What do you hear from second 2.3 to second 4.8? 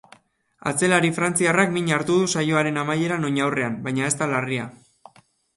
saioaren amaieran oin-aurrean, baina ez da larria.